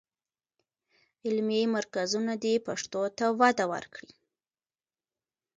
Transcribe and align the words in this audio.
علمي 1.25 1.61
مرکزونه 1.75 2.33
دې 2.43 2.53
پښتو 2.67 3.01
ته 3.17 3.25
وده 3.39 3.65
ورکړي. 3.73 4.13